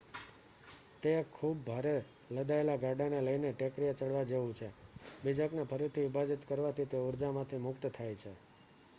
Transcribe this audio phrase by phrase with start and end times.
[1.03, 1.91] તે એક ખુબ ભારે
[2.31, 4.69] લદાયેલા ગાડાને લઈને ટેકરીએ ચડવા જેવું છે
[5.21, 8.33] બીજકને ફરીથી વિભાજીત કરવાથી તે ઉર્જામાંથી મુક્ત થાય છે